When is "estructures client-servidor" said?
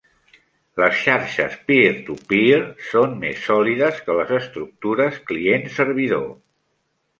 4.41-6.29